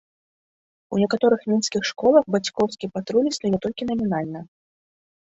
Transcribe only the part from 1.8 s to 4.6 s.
школах бацькоўскі патруль існуе толькі намінальна.